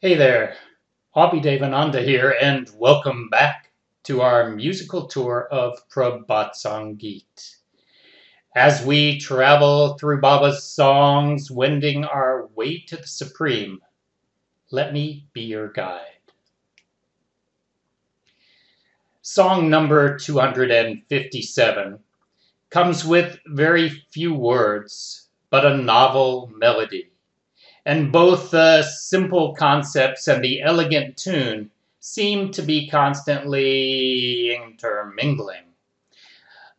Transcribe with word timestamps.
Hey 0.00 0.14
there, 0.14 0.54
Abhi 1.16 1.42
Devananda 1.42 2.04
here, 2.04 2.36
and 2.40 2.70
welcome 2.76 3.28
back 3.30 3.72
to 4.04 4.20
our 4.20 4.48
musical 4.48 5.08
tour 5.08 5.48
of 5.50 5.76
Prabhat 5.88 6.52
Sangeet. 6.54 7.56
As 8.54 8.86
we 8.86 9.18
travel 9.18 9.98
through 9.98 10.20
Baba's 10.20 10.62
songs, 10.62 11.50
wending 11.50 12.04
our 12.04 12.46
way 12.54 12.78
to 12.86 12.96
the 12.96 13.08
Supreme, 13.08 13.80
let 14.70 14.92
me 14.92 15.26
be 15.32 15.40
your 15.40 15.72
guide. 15.72 16.30
Song 19.22 19.68
number 19.68 20.16
257 20.16 21.98
comes 22.70 23.04
with 23.04 23.40
very 23.48 23.88
few 24.12 24.32
words, 24.32 25.28
but 25.50 25.66
a 25.66 25.76
novel 25.76 26.52
melody. 26.54 27.10
And 27.88 28.12
both 28.12 28.50
the 28.50 28.82
simple 28.82 29.54
concepts 29.54 30.28
and 30.28 30.44
the 30.44 30.60
elegant 30.60 31.16
tune 31.16 31.70
seem 32.00 32.50
to 32.50 32.60
be 32.60 32.86
constantly 32.90 34.54
intermingling. 34.54 35.72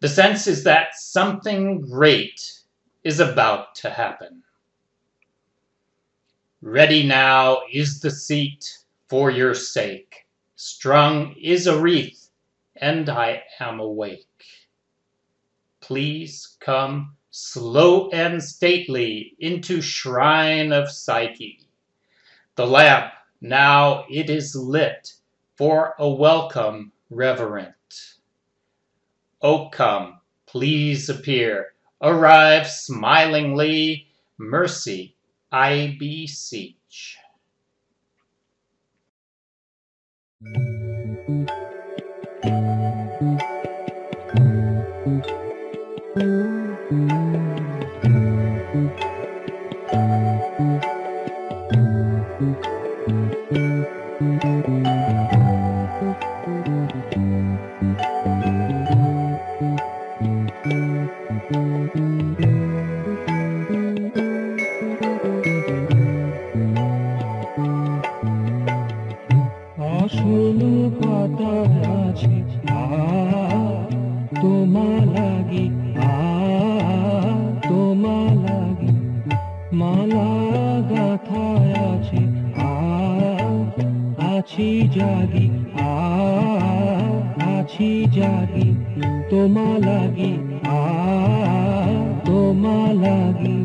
The 0.01 0.07
sense 0.07 0.45
is 0.45 0.63
that 0.65 0.93
something 0.93 1.81
great 1.81 2.59
is 3.03 3.19
about 3.19 3.73
to 3.77 3.89
happen. 3.89 4.43
Ready 6.61 7.01
now 7.01 7.63
is 7.73 8.01
the 8.01 8.11
seat 8.11 8.77
for 9.07 9.31
your 9.31 9.55
sake. 9.55 10.27
Strung 10.57 11.33
is 11.41 11.65
a 11.65 11.81
wreath, 11.81 12.29
and 12.75 13.09
I 13.09 13.41
am 13.59 13.79
awake. 13.79 14.27
Please 15.81 16.55
come 16.59 17.15
slow 17.31 18.09
and 18.09 18.43
stately 18.43 19.35
into 19.39 19.81
shrine 19.81 20.71
of 20.71 20.89
Psyche. 20.89 21.59
The 22.55 22.65
lamp 22.65 23.13
now 23.41 24.05
it 24.09 24.29
is 24.29 24.55
lit 24.55 25.13
for 25.57 25.93
a 25.99 26.09
welcome 26.09 26.91
reverent. 27.09 27.73
O 29.41 29.69
come, 29.69 30.19
please 30.45 31.09
appear, 31.09 31.73
arrive 32.01 32.67
smilingly, 32.67 34.07
mercy 34.37 35.15
I 35.51 35.95
beseech. 35.99 37.17
জাগি 84.95 85.47
আছি 87.51 87.89
জাগি 88.15 88.69
তোমা 89.29 89.67
লাগি 89.85 90.33
আ 90.69 90.81
তোমা 92.25 92.77
লাগি। 93.03 93.58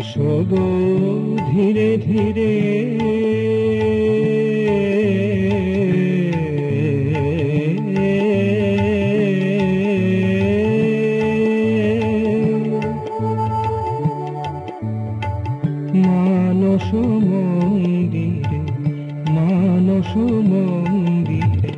এসো 0.00 0.32
গো 0.50 0.66
ধীরে 1.50 1.88
ধীরে। 2.06 2.52
মানস 16.06 16.88
মন্দিরে 17.30 18.58
মানস 19.36 20.10
মন্দিরে 20.50 21.72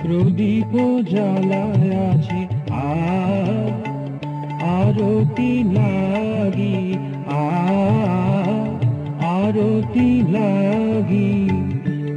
প্রদীপ 0.00 0.72
জ্বালায় 1.10 1.90
আছে। 2.10 2.40
আরতি 4.78 5.50
লাগি 5.76 6.55
আরতি 9.75 10.09
লাগি 10.31 11.31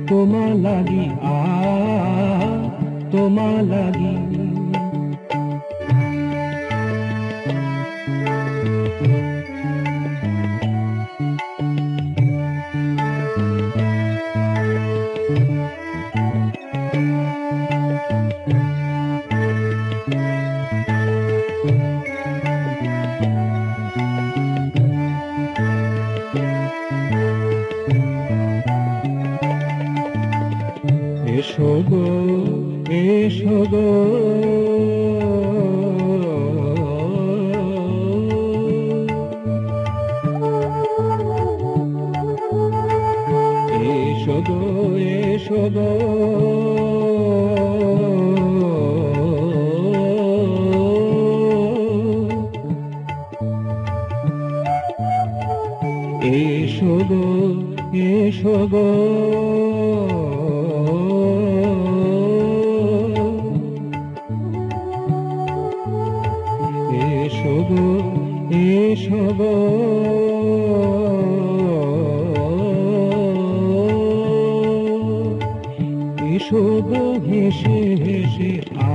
তোমা 0.08 0.44
লাগি 0.64 1.06
আ 1.30 1.38
তোমা 3.12 3.48
লাগি 3.70 4.14
এসো 33.29 33.57
গো 33.71 33.87
এসো 45.09 45.61
গো। 45.75 45.89
এসো 56.21 56.93
গো 57.09 57.23
এসো 58.07 58.55
গো 58.71 58.87
গো 76.51 76.61
হেসে 77.27 77.77
হেসে 78.03 78.51
আ, 78.81 78.91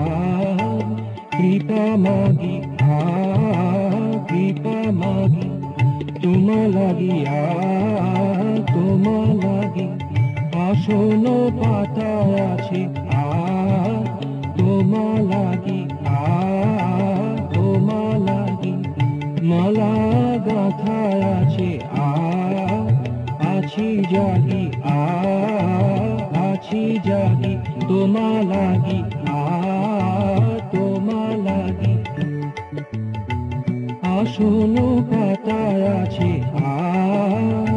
কৃপা 1.33 1.85
মাগি 1.97 2.57
আ, 2.91 2.99
কৃপা 4.29 4.77
মাগি, 4.93 5.49
তোমা 6.23 6.61
লাগি 6.77 7.15
আ, 7.35 7.45
তোমা 8.75 9.19
লাগি 9.45 9.87
আসন 10.65 11.25
পাতা 11.61 12.13
আছে 12.45 12.83
আ, 13.17 13.25
তোমা 14.59 15.07
লাগি 15.31 15.81
আ, 16.07 16.23
তোমা 17.55 18.03
লাগি, 18.19 18.75
মালা 19.43 19.95
গাথা 20.47 20.99
আছে 21.33 21.71
আ, 22.01 22.11
আছি 23.49 23.89
জাগি 24.13 24.65
আ 24.93 25.34
তোমা 27.95 28.29
লাগি 28.45 29.01
তোমা 30.73 31.23
লাগি 31.47 31.95
আসুন 34.15 34.75
পাতায় 35.09 35.83
আছে 35.95 36.31
আ 36.65 37.74